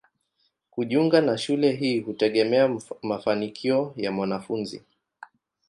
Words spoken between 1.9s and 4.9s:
hutegemea mafanikio ya mwanafunzi.